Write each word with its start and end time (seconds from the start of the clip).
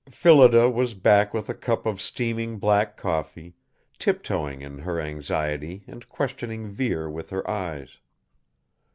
Phillida 0.09 0.67
was 0.67 0.95
back 0.95 1.31
with 1.31 1.47
a 1.47 1.53
cup 1.53 1.85
of 1.85 2.01
steaming 2.01 2.57
black 2.57 2.97
coffee, 2.97 3.53
tiptoeing 3.99 4.63
in 4.63 4.79
her 4.79 4.99
anxiety 4.99 5.83
and 5.85 6.09
questioning 6.09 6.67
Vere 6.71 7.07
with 7.07 7.29
her 7.29 7.47
eyes. 7.47 7.99